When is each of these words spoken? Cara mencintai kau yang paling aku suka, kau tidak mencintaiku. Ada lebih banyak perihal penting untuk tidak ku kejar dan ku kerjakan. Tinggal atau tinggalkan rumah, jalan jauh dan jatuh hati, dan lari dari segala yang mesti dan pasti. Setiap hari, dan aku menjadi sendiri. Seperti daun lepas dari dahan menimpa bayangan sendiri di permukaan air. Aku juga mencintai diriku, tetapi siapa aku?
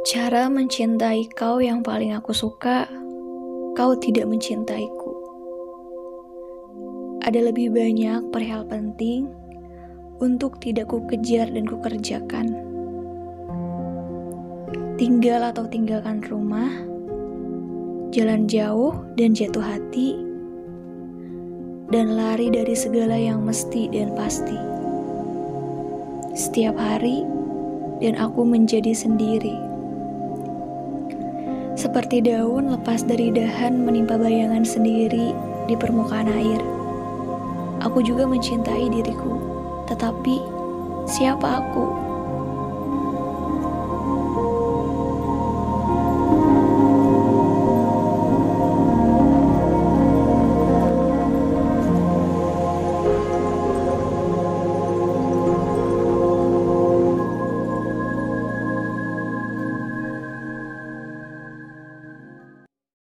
Cara 0.00 0.48
mencintai 0.48 1.28
kau 1.36 1.60
yang 1.60 1.84
paling 1.84 2.16
aku 2.16 2.32
suka, 2.32 2.88
kau 3.76 3.92
tidak 4.00 4.32
mencintaiku. 4.32 5.12
Ada 7.20 7.52
lebih 7.52 7.68
banyak 7.68 8.32
perihal 8.32 8.64
penting 8.64 9.28
untuk 10.24 10.56
tidak 10.56 10.88
ku 10.88 11.04
kejar 11.04 11.52
dan 11.52 11.68
ku 11.68 11.76
kerjakan. 11.84 12.48
Tinggal 14.96 15.52
atau 15.52 15.68
tinggalkan 15.68 16.24
rumah, 16.24 16.72
jalan 18.08 18.48
jauh 18.48 18.96
dan 19.20 19.36
jatuh 19.36 19.60
hati, 19.60 20.16
dan 21.92 22.16
lari 22.16 22.48
dari 22.48 22.72
segala 22.72 23.20
yang 23.20 23.44
mesti 23.44 23.92
dan 23.92 24.16
pasti. 24.16 24.56
Setiap 26.32 26.80
hari, 26.80 27.20
dan 28.00 28.16
aku 28.16 28.48
menjadi 28.48 28.96
sendiri. 28.96 29.69
Seperti 31.80 32.20
daun 32.20 32.76
lepas 32.76 33.08
dari 33.08 33.32
dahan 33.32 33.88
menimpa 33.88 34.20
bayangan 34.20 34.68
sendiri 34.68 35.32
di 35.64 35.72
permukaan 35.80 36.28
air. 36.28 36.60
Aku 37.80 38.04
juga 38.04 38.28
mencintai 38.28 38.92
diriku, 38.92 39.40
tetapi 39.88 40.44
siapa 41.08 41.64
aku? 41.64 42.09